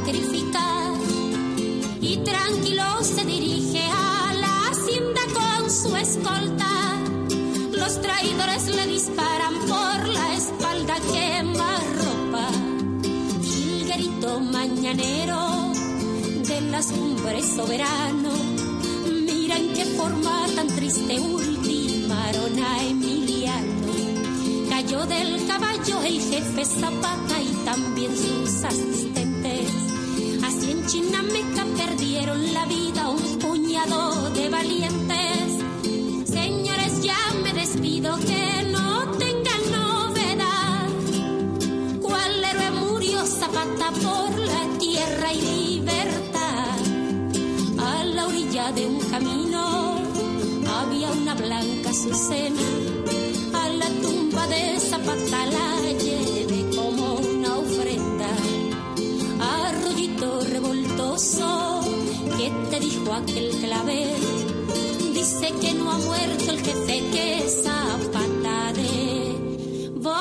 [2.53, 7.01] Y tranquilo se dirige a la hacienda con su escolta.
[7.71, 12.47] Los traidores le disparan por la espalda, quema ropa.
[13.41, 15.71] Jilguerito mañanero
[16.47, 18.29] de las cumbres soberano.
[19.07, 23.93] Mira en qué forma tan triste ultimaron a Emiliano.
[24.69, 29.22] Cayó del caballo el jefe Zapata y también sus asistentes.
[30.83, 35.63] En Chinameca perdieron la vida un puñado de valientes.
[36.25, 40.89] Señores, ya me despido que no tengan novedad.
[42.01, 46.77] ¿Cuál héroe murió Zapata por la tierra y libertad?
[47.79, 50.01] A la orilla de un camino
[50.67, 52.61] había una blanca azucena.
[53.53, 55.81] A la tumba de Zapata la
[63.15, 64.09] aquel clavel?
[65.13, 70.13] Dice que no ha muerto el jefe, que Zapata de volver.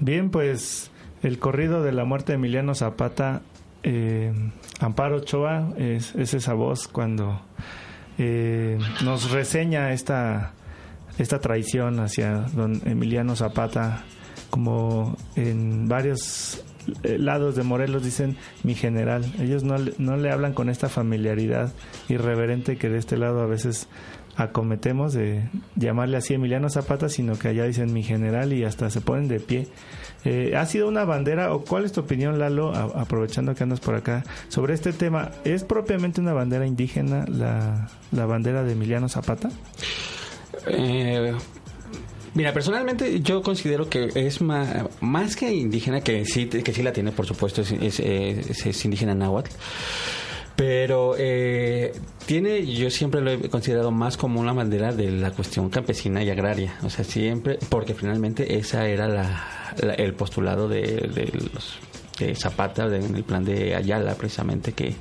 [0.00, 0.90] Bien, pues
[1.22, 3.42] el corrido de la muerte de Emiliano Zapata,
[3.82, 4.32] eh,
[4.80, 7.40] Amparo Ochoa, es, es esa voz cuando
[8.18, 10.52] eh, nos reseña esta,
[11.18, 14.04] esta traición hacia don Emiliano Zapata,
[14.50, 16.62] como en varios
[17.02, 19.24] lados de Morelos dicen mi general.
[19.38, 21.72] Ellos no, no le hablan con esta familiaridad
[22.08, 23.88] irreverente que de este lado a veces
[24.36, 29.00] acometemos de llamarle así Emiliano Zapata, sino que allá dicen mi general y hasta se
[29.00, 29.68] ponen de pie.
[30.24, 33.94] Eh, ¿Ha sido una bandera o cuál es tu opinión, Lalo, aprovechando que andas por
[33.94, 35.30] acá, sobre este tema?
[35.44, 39.50] ¿Es propiamente una bandera indígena la, la bandera de Emiliano Zapata?
[40.66, 41.34] Eh,
[42.34, 46.92] mira, personalmente yo considero que es ma- más, que indígena, que sí, que sí la
[46.92, 49.50] tiene, por supuesto, es, es, es- es indígena náhuatl.
[50.56, 51.92] Pero eh,
[52.26, 56.30] tiene, yo siempre lo he considerado más como una bandera de la cuestión campesina y
[56.30, 56.76] agraria.
[56.84, 59.44] O sea, siempre, porque finalmente esa era la,
[59.98, 61.78] el postulado de, los
[62.20, 64.94] de Zapata, de- en el plan de Ayala, precisamente, que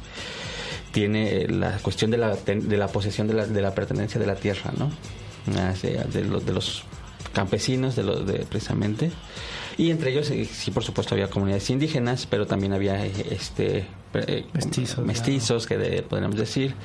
[0.91, 4.35] tiene la cuestión de la, de la posesión de la, de la pertenencia de la
[4.35, 4.89] tierra, ¿no?
[6.11, 6.83] De los, de los
[7.33, 9.11] campesinos, de los de precisamente.
[9.77, 13.87] Y entre ellos, eh, sí, por supuesto, había comunidades indígenas, pero también había eh, este
[14.13, 16.75] eh, Mestizos, mestizos que de- podríamos decir,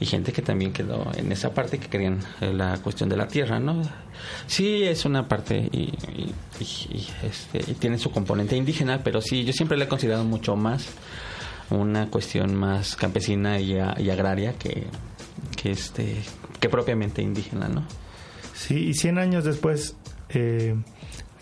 [0.00, 3.28] y gente que también quedó en esa parte que querían eh, la cuestión de la
[3.28, 3.82] tierra, ¿no?
[4.46, 9.20] Sí, es una parte y, y- y- y, este, y tiene su componente indígena, pero
[9.20, 10.86] sí, yo siempre le he considerado mucho más
[11.68, 14.86] una cuestión más campesina y, a- y agraria que,
[15.56, 16.16] que este
[16.60, 17.84] que propiamente indígena, ¿no?
[18.62, 19.96] Sí, y 100 años después,
[20.30, 20.74] eh,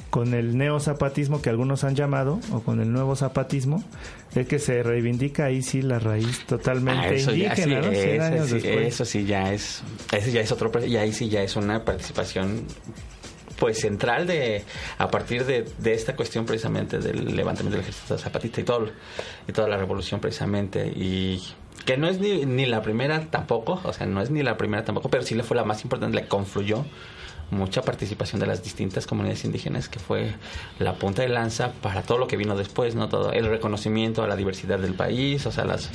[0.09, 3.85] con el neozapatismo que algunos han llamado, o con el nuevo zapatismo,
[4.35, 7.93] es que se reivindica ahí sí la raíz totalmente Ah, eso ya, indígena, sí, ¿no?
[7.93, 8.87] 100 eso años sí, después.
[8.95, 12.64] eso sí ya es, eso ya es otro, y ahí sí ya es una participación
[13.59, 14.64] pues central de
[14.97, 18.87] a partir de, de esta cuestión precisamente del levantamiento del ejército zapatista y todo
[19.47, 21.43] y toda la revolución precisamente y
[21.85, 24.85] que no es ni, ni la primera tampoco o sea no es ni la primera
[24.85, 26.85] tampoco pero sí le fue la más importante le confluyó
[27.51, 30.35] mucha participación de las distintas comunidades indígenas que fue
[30.79, 34.29] la punta de lanza para todo lo que vino después no todo el reconocimiento a
[34.29, 35.91] la diversidad del país o sea las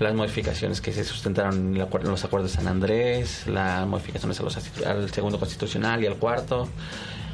[0.00, 4.56] las modificaciones que se sustentaron en los acuerdos de San Andrés, las modificaciones a los,
[4.84, 6.66] al segundo constitucional y al cuarto,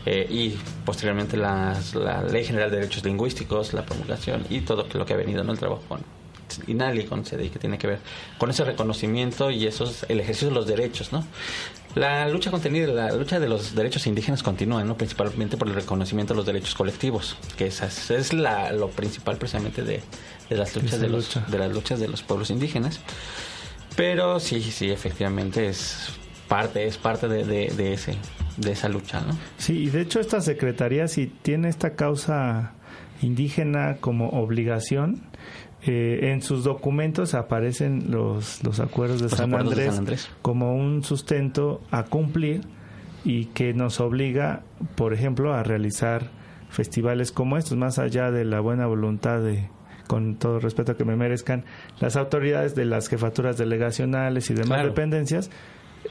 [0.05, 0.51] eh, y
[0.85, 5.17] posteriormente las- la Ley General de Derechos Lingüísticos, la promulgación y todo lo que ha
[5.17, 6.01] venido en el trabajo con
[7.09, 7.99] Con CDI, que tiene que ver
[8.39, 11.25] con ese reconocimiento y esos, el ejercicio de los derechos, ¿no?
[11.95, 14.97] La lucha contenida, la lucha de los derechos indígenas continúa, ¿no?
[14.97, 19.83] Principalmente por el reconocimiento de los derechos colectivos, que esa es, la, lo principal precisamente
[19.83, 20.03] de,
[20.49, 21.47] de las luchas de los, lucha.
[21.51, 23.01] de las luchas de los pueblos indígenas.
[23.97, 26.11] Pero sí, sí, efectivamente es
[26.47, 28.17] parte, es parte de, de, de ese,
[28.57, 29.37] de esa lucha, ¿no?
[29.57, 32.75] Sí, y de hecho esta secretaría si tiene esta causa
[33.23, 35.23] indígena como obligación,
[35.83, 39.99] eh, en sus documentos aparecen los, los acuerdos de, Los San, acuerdos de Andrés San
[40.05, 40.31] Andrés.
[40.43, 42.63] como un sustento a cumplir
[43.25, 44.63] y que nos obliga,
[44.97, 46.31] por ejemplo, a realizar
[46.71, 49.69] festivales como estos, más allá de la buena voluntad de
[50.07, 51.65] con todo respeto que me merezcan
[52.01, 54.89] las autoridades de las jefaturas delegacionales y demás Claro.
[54.89, 55.51] dependencias,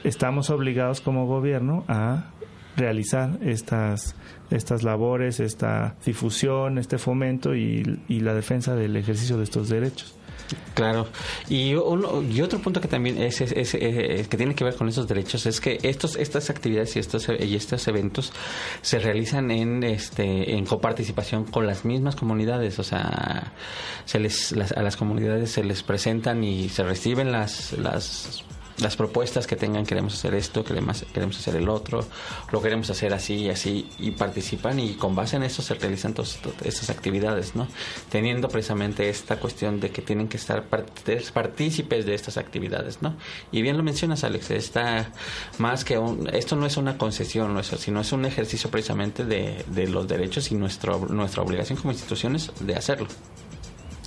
[0.04, 2.30] estamos obligados como gobierno a
[2.76, 4.14] realizar estas
[4.50, 10.14] estas labores, esta difusión, este fomento y, y la defensa del ejercicio de estos derechos.
[10.72, 11.06] Claro.
[11.50, 14.76] Y, uno, y otro punto que también es, es- es- es- que tiene que ver
[14.76, 18.32] con esos derechos es que estos estas actividades y estos y estos eventos
[18.80, 23.52] se realizan en este en coparticipación con las mismas comunidades, o sea,
[24.06, 28.42] se les las- a las comunidades se les presentan y se reciben las las
[28.80, 32.06] las propuestas que tengan, queremos hacer esto, queremos, queremos hacer el otro,
[32.52, 36.14] lo queremos hacer así y así, y participan y con base en eso se realizan
[36.14, 37.66] todas estas actividades, ¿no?
[38.10, 43.16] Teniendo precisamente esta cuestión de que tienen que estar part- partícipes de estas actividades, ¿no?
[43.50, 45.12] Y bien lo mencionas, Alex, está
[45.58, 49.24] más que un, esto no es una concesión, no es, sino es un ejercicio precisamente
[49.24, 53.08] de, de los derechos y nuestro, nuestra obligación como instituciones de hacerlo.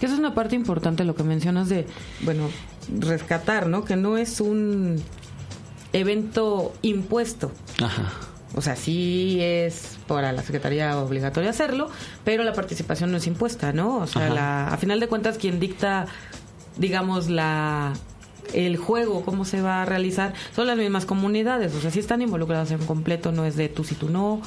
[0.01, 1.85] Que esa es una parte importante lo que mencionas de,
[2.21, 2.49] bueno,
[2.97, 3.85] rescatar, ¿no?
[3.85, 4.99] Que no es un
[5.93, 7.51] evento impuesto.
[7.79, 8.11] Ajá.
[8.55, 11.91] O sea, sí es para la Secretaría obligatorio hacerlo,
[12.23, 13.97] pero la participación no es impuesta, ¿no?
[13.97, 16.07] O sea, la, a final de cuentas quien dicta,
[16.77, 17.93] digamos, la
[18.55, 21.75] el juego, cómo se va a realizar, son las mismas comunidades.
[21.75, 24.41] O sea, sí están involucradas en completo, no es de tú si tú no.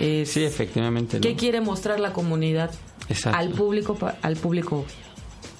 [0.00, 1.18] Es, Sí, efectivamente.
[1.18, 1.22] ¿no?
[1.22, 2.72] ¿Qué quiere mostrar la comunidad
[3.08, 3.38] Exacto.
[3.38, 4.84] al público al público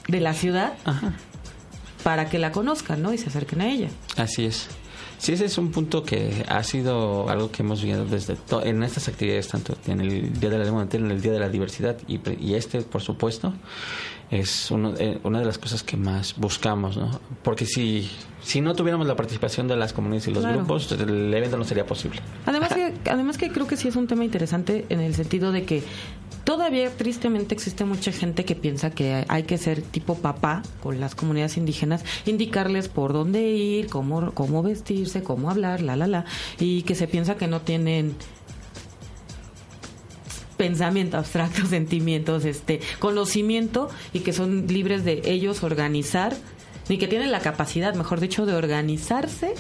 [0.08, 1.14] de la ciudad Ajá.
[2.02, 3.12] para que la conozcan, ¿no?
[3.12, 3.88] Y se acerquen a ella.
[4.16, 4.68] Así es.
[5.18, 9.08] Sí, ese es un punto que ha sido algo que hemos visto desde en estas
[9.08, 12.52] actividades, tanto en el Día de la Lengua en el Día de la Diversidad y,
[12.54, 13.54] este, por supuesto,
[14.30, 17.18] es uno, eh, una de las cosas que más buscamos, ¿no?
[17.42, 18.10] Porque si,
[18.42, 20.58] si no tuviéramos la participación de las comunidades y los Claro.
[20.58, 22.20] grupos, el evento no sería posible.
[22.44, 25.64] Además que, además que creo que sí es un tema interesante en el sentido de
[25.64, 25.82] que
[26.46, 31.16] todavía tristemente existe mucha gente que piensa que hay que ser tipo papá con las
[31.16, 36.24] comunidades indígenas, indicarles por dónde ir, cómo, cómo vestirse, cómo hablar, la, la, la,
[36.60, 38.14] y que se piensa que no tienen
[40.56, 46.32] pensamiento abstracto, sentimientos, este, conocimiento y que son libres de ellos organizar,
[46.88, 49.54] ni que tienen la capacidad, mejor dicho, de organizarse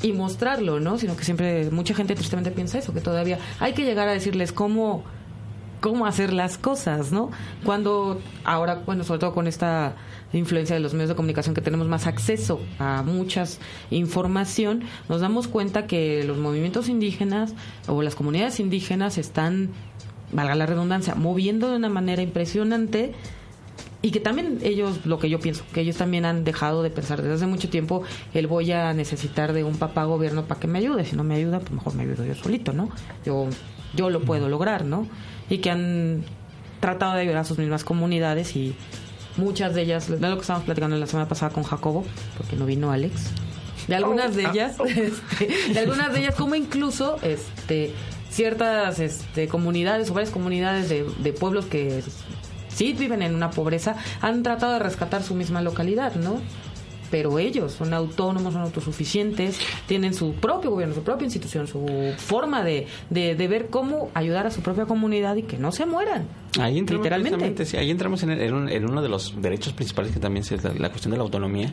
[0.00, 0.96] y mostrarlo, ¿no?
[0.96, 4.52] Sino que siempre mucha gente tristemente piensa eso, que todavía hay que llegar a decirles
[4.52, 5.02] cómo
[5.82, 7.30] cómo hacer las cosas, ¿no?
[7.64, 9.96] Cuando ahora, bueno, sobre todo con esta
[10.32, 13.58] influencia de los medios de comunicación que tenemos más acceso a muchas
[13.90, 17.52] información, nos damos cuenta que los movimientos indígenas
[17.88, 19.70] o las comunidades indígenas están,
[20.32, 23.12] valga la redundancia, moviendo de una manera impresionante
[24.02, 27.20] y que también ellos, lo que yo pienso, que ellos también han dejado de pensar
[27.22, 28.04] desde hace mucho tiempo
[28.34, 31.04] el voy a necesitar de un papá gobierno para que me ayude.
[31.04, 32.88] Si no me ayuda, pues mejor me ayudo yo solito, ¿no?
[33.24, 33.48] Yo,
[33.94, 35.06] yo lo puedo lograr, ¿no?
[35.48, 36.24] Y que han
[36.80, 38.74] tratado de ayudar a sus mismas comunidades y
[39.36, 42.04] muchas de ellas, de lo que estábamos platicando la semana pasada con Jacobo,
[42.36, 43.30] porque no vino Alex,
[43.88, 47.92] de algunas de ellas, este, de algunas de ellas, como incluso este
[48.30, 52.02] ciertas este, comunidades o varias comunidades de, de pueblos que
[52.68, 56.40] sí viven en una pobreza, han tratado de rescatar su misma localidad, ¿no?
[57.12, 61.86] Pero ellos son autónomos, son autosuficientes, tienen su propio gobierno, su propia institución, su
[62.16, 65.86] forma de, de, de ver cómo ayudar a su propia comunidad y que no se
[65.86, 66.24] mueran.
[66.58, 67.64] Ahí entramos, Literalmente.
[67.64, 70.44] sí, ahí entramos en, el- en un- en uno de los derechos principales que también
[70.50, 71.70] es la, la cuestión de la autonomía,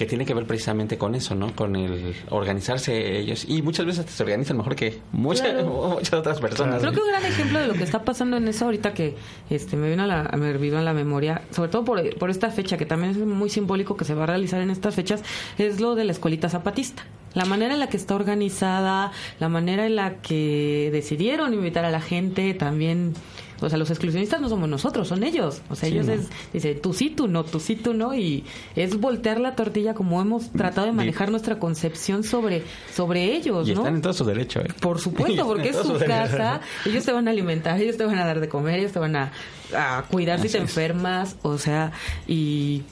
[0.00, 1.54] que tiene que ver precisamente con eso, ¿no?
[1.54, 3.44] Con el organizarse ellos.
[3.46, 5.66] Y muchas veces se organizan mejor que muchas, Claro.
[5.98, 6.80] muchas otras personas.
[6.80, 9.14] Creo que un gran ejemplo de lo que está pasando en eso ahorita que
[9.50, 12.48] este me vino a la, me vino a la memoria, sobre todo por, por esta
[12.48, 15.22] fecha que también es muy simbólico que se va a realizar en estas fechas,
[15.58, 17.04] es lo de la escuelita zapatista.
[17.34, 21.90] La manera en la que está organizada, la manera en la que decidieron invitar a
[21.90, 23.12] la gente también.
[23.60, 25.60] O sea, los exclusionistas no somos nosotros, son ellos.
[25.68, 26.12] O sea, Sí, ellos ¿no?
[26.14, 28.14] es, dice, tú sí, tú no, tú sí, tú no.
[28.14, 28.44] Y
[28.76, 32.62] es voltear la tortilla como hemos tratado de manejar nuestra concepción sobre,
[32.94, 33.80] sobre ellos, Y ¿no?
[33.80, 34.68] están en todo su derecho, ¿eh?
[34.80, 38.26] Por supuesto, porque es su casa, ellos te van a alimentar, ellos te van a
[38.26, 39.32] dar de comer, ellos te van a,
[39.76, 40.62] a cuidar si te es.
[40.62, 41.92] enfermas, o sea,
[42.26, 42.82] y,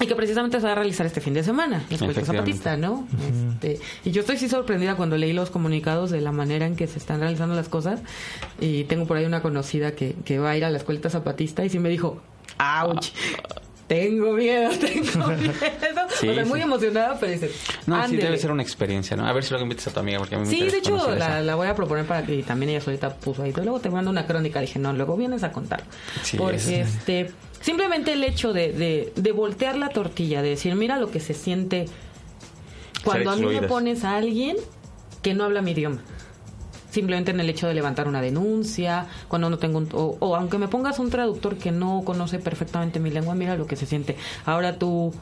[0.00, 2.24] y que precisamente se va a realizar este fin de semana, Efectivamente.
[2.24, 3.06] zapatista, ¿no?
[3.52, 6.86] Este, y yo estoy sí sorprendida cuando leí los comunicados de la manera en que
[6.86, 8.00] se están realizando las cosas,
[8.60, 11.64] y tengo por ahí una conocida que, que va a ir a la escuela zapatista
[11.64, 12.20] y sí me dijo,
[12.58, 13.12] ¡auch!
[13.88, 15.52] Tengo miedo, tengo miedo.
[16.20, 16.64] Sí, o sea, muy sí.
[16.64, 17.50] emocionada, pero dice,
[17.86, 18.22] No, sí "Ándele".
[18.24, 19.26] debe ser una experiencia, ¿no?
[19.26, 21.14] A ver si luego invitas a tu amiga porque a mí me Sí, de hecho
[21.14, 23.52] la, voy a proponer para que también ella solita puso ahí.
[23.52, 24.60] Luego te mando una crónica.
[24.60, 25.84] Le dije, no, luego vienes a contar.
[26.22, 27.30] Sí, Porque es- este,
[27.62, 31.32] simplemente el hecho de, de, de voltear la tortilla, de decir, mira lo que se
[31.34, 31.86] siente
[33.04, 34.56] cuando a mí me pones a alguien
[35.22, 36.00] que no habla mi idioma.
[36.90, 40.56] Simplemente en el hecho de levantar una denuncia, cuando no tengo un, o, o aunque
[40.58, 44.16] me pongas un traductor que no conoce perfectamente mi lengua, mira lo que se siente.
[44.46, 45.12] Ahora tú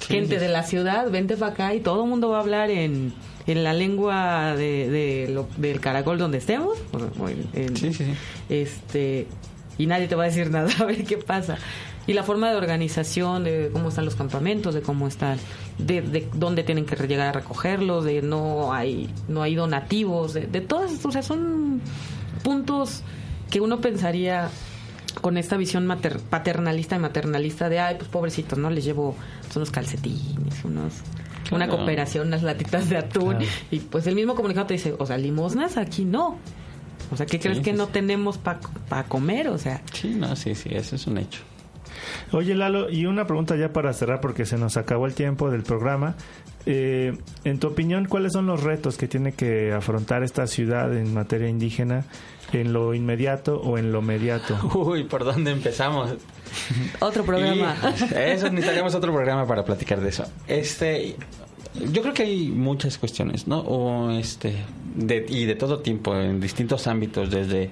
[0.00, 3.12] gente de la ciudad, vente para acá y todo el mundo va a hablar en,
[3.46, 6.76] en la lengua de, de lo- del caracol donde estemos.
[6.92, 7.92] o- o en- sí.
[8.48, 9.26] Este,
[9.78, 11.58] y nadie te va a decir nada, a ver qué pasa.
[12.06, 15.38] Y la forma de organización, de cómo están los campamentos, de cómo están,
[15.78, 20.46] de, de dónde tienen que llegar a recogerlos, de no hay, no hay donativos, de,
[20.46, 21.80] de todas, o sea, son
[22.44, 23.02] puntos
[23.50, 24.48] que uno pensaría
[25.20, 28.70] con esta visión mater- paternalista y maternalista de, ay, pues pobrecitos, ¿no?
[28.70, 30.92] Les llevo pues, unos calcetines, unos,
[31.50, 31.76] una Claro.
[31.78, 33.36] cooperación, unas latitas de atún.
[33.36, 33.46] Claro.
[33.70, 36.38] Y pues el mismo comunicado te dice, o sea, limosnas aquí no.
[37.10, 39.48] O sea, ¿qué crees que sí, no tenemos para comer?
[39.48, 41.40] O sea, Sí, no, sí, sí, eso es un hecho.
[42.32, 45.62] Oye, Lalo, y una pregunta ya para cerrar porque se nos acabó el tiempo del
[45.62, 46.16] programa.
[46.68, 51.14] Eh, en tu opinión, ¿cuáles son los retos que tiene que afrontar esta ciudad en
[51.14, 52.04] materia indígena
[52.52, 54.58] en lo inmediato o en lo mediato?
[54.74, 56.14] Uy, ¿por dónde empezamos?
[57.00, 57.76] otro programa.
[58.10, 60.24] Y eso necesitaríamos otro programa para platicar de eso.
[60.48, 61.16] Este,
[61.92, 63.60] yo creo que hay muchas cuestiones, ¿no?
[63.60, 64.56] O este,
[64.94, 67.70] de, y de todo tipo, en distintos ámbitos, desde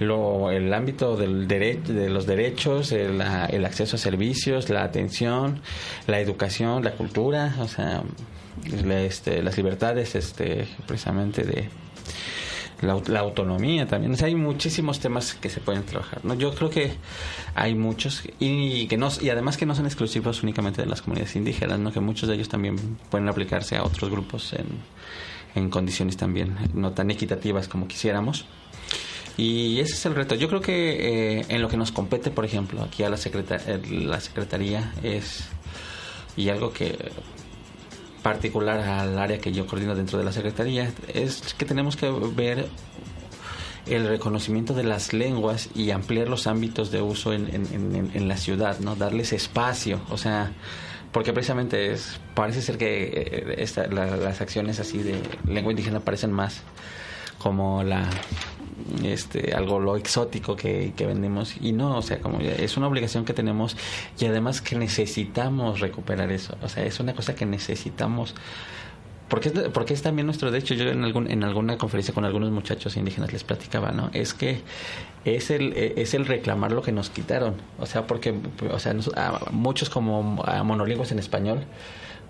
[0.00, 5.60] lo, el ámbito del derecho, de los derechos, el, acceso a servicios, la atención,
[6.06, 8.02] la educación, la cultura, o sea,
[8.90, 11.68] este, las libertades, este, precisamente de
[12.80, 14.14] la, la autonomía también.
[14.22, 16.24] Hay muchísimos temas que se pueden trabajar.
[16.24, 16.34] ¿no?
[16.34, 16.92] Yo creo que
[17.54, 21.34] hay muchos y que no y además que no son exclusivos únicamente de las comunidades
[21.36, 21.92] indígenas, ¿no?
[21.92, 22.76] que muchos de ellos también
[23.10, 24.66] pueden aplicarse a otros grupos en,
[25.54, 28.46] en condiciones también no tan equitativas como quisiéramos.
[29.38, 30.34] Y ese es el reto.
[30.34, 33.60] Yo creo que eh, en lo que nos compete, por ejemplo, aquí a la, secreta-
[33.66, 35.44] eh, la Secretaría es,
[36.36, 37.10] y algo que
[38.22, 42.66] particular al área que yo coordino dentro de la Secretaría, es que tenemos que ver
[43.86, 48.28] el reconocimiento de las lenguas y ampliar los ámbitos de uso en, en- en- en
[48.28, 48.96] la ciudad, ¿no?
[48.96, 50.52] Darles espacio, o sea,
[51.12, 55.14] porque precisamente es parece ser que eh, esta- la- las acciones así de
[55.46, 56.60] lengua indígena parecen más
[57.38, 58.10] como la
[59.04, 61.54] este algo lo exótico que, que vendemos.
[61.60, 63.76] Y no o sea como es una obligación que tenemos
[64.18, 66.56] y además que necesitamos recuperar eso.
[66.62, 68.34] O sea es una cosa que necesitamos.
[69.28, 72.50] Porque es, porque es también nuestro derecho yo en algún en alguna conferencia con algunos
[72.50, 74.62] muchachos indígenas les platicaba no es que
[75.26, 77.56] es el es el reclamar lo que nos quitaron.
[77.78, 78.34] O sea porque
[78.70, 78.94] o sea
[79.50, 80.22] muchos como
[80.64, 81.64] monolingües en español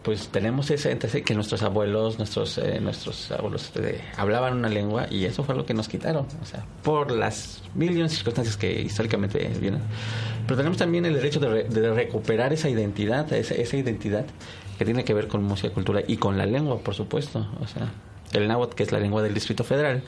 [0.03, 5.07] pues tenemos ese entonces que nuestros abuelos nuestros eh, nuestros abuelos eh, hablaban una lengua
[5.11, 8.80] y eso fue lo que nos quitaron o sea por las mil y circunstancias que
[8.80, 9.80] históricamente vienen.
[10.46, 14.24] Pero tenemos también el derecho de, re- de recuperar esa identidad esa, esa identidad
[14.78, 17.46] que tiene que ver con música cultura y con la lengua por supuesto.
[17.61, 17.90] O sea
[18.32, 20.03] el náhuatl que es la lengua del Distrito Federal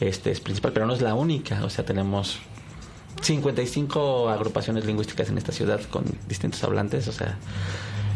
[0.00, 1.62] este es principal pero no es la única.
[1.64, 2.38] O sea tenemos
[3.22, 7.06] 55 agrupaciones lingüísticas en esta ciudad con distintos hablantes.
[7.08, 7.36] O sea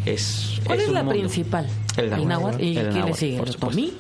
[0.07, 1.19] es ¿Cuál es, un la mundo.
[1.21, 1.67] principal?
[1.97, 2.63] El náhuatl.
[2.63, 3.37] ¿Y El qué le sigue?
[3.37, 3.93] ¿El otomí?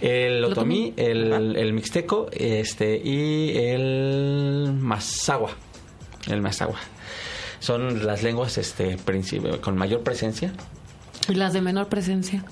[0.00, 0.94] El ¿El otomí, otomí?
[0.96, 5.50] el, el mixteco este, y el mazagua.
[6.30, 6.78] El mazagua.
[7.60, 8.96] son las lenguas este
[9.60, 10.52] con mayor presencia.
[11.28, 12.44] Y las de menor presencia.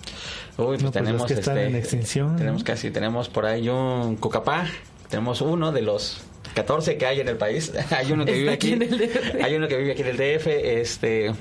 [0.57, 3.69] Uy, pues No, pues tenemos que están este, en extinción, Tenemos casi, tenemos por ahí
[3.69, 4.67] un cucapá,
[5.09, 6.23] tenemos uno de los
[6.55, 7.73] 14 que hay en el país.
[7.91, 8.73] hay uno que Está vive aquí aquí.
[8.73, 9.43] en el DF.
[9.45, 11.33] Hay uno que vive aquí en el DF, este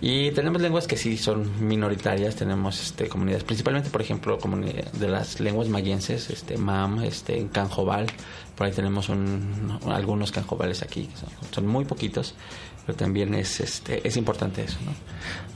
[0.00, 5.40] y tenemos lenguas que sí son minoritarias, tenemos este comunidades, principalmente por ejemplo, de las
[5.40, 8.06] lenguas mayenses, este mam, este en Canjobal,
[8.56, 12.34] por ahí tenemos un, algunos canjobales aquí, que son muy poquitos,
[12.86, 14.92] pero también es este es importante eso, ¿no?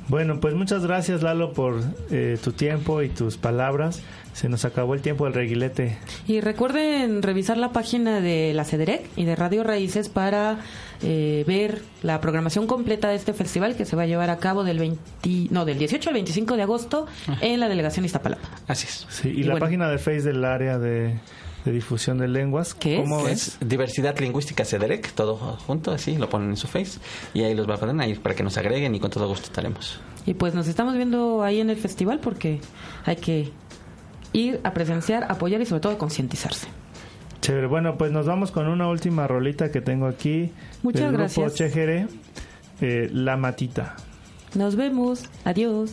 [0.08, 4.02] Bueno, pues muchas gracias Lalo por eh, tu tiempo y tus palabras.
[4.32, 5.98] Se nos acabó el tiempo del reguilete.
[6.26, 10.58] Y recuerden revisar la página de la CEDEREC y de Radio Raíces para
[11.02, 14.64] eh, ver la programación completa de este festival que se va a llevar a cabo
[14.64, 14.98] del 20,
[15.50, 17.06] no, del 18 al 25 de agosto
[17.40, 18.48] en la delegación Iztapalapa.
[18.68, 19.06] Así es.
[19.10, 19.66] Sí, y, Y la bueno.
[19.66, 21.18] página de Face del área de,
[21.64, 22.74] de difusión de lenguas.
[22.74, 23.00] ¿Qué es?
[23.02, 27.00] ¿Cómo Es diversidad lingüística CEDEREC, todo junto, así, lo ponen en su face
[27.34, 29.46] y ahí los va a poner ahí para que nos agreguen y con todo gusto
[29.46, 30.00] estaremos.
[30.26, 32.60] Y pues nos estamos viendo ahí en el festival porque
[33.04, 33.50] hay que
[34.32, 36.68] ir a presenciar, apoyar y sobre todo concientizarse.
[37.40, 37.66] Chévere.
[37.66, 40.52] Bueno, pues nos vamos con una última rolita que tengo aquí.
[40.82, 41.54] Muchas del grupo gracias.
[41.54, 42.06] Chejere,
[42.80, 43.96] eh, La Matita.
[44.54, 45.24] Nos vemos.
[45.44, 45.92] Adiós.